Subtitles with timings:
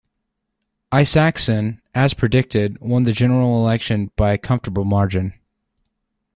[0.91, 5.35] Isakson, as predicted, won the general election by a comfortable margin.